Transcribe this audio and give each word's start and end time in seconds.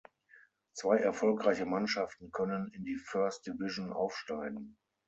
Zwei 0.73 0.97
erfolgreiche 0.97 1.67
Mannschaften 1.67 2.31
können 2.31 2.71
in 2.73 2.83
die 2.85 2.95
First 2.97 3.45
Division 3.45 3.93
aufsteigen. 3.93 4.75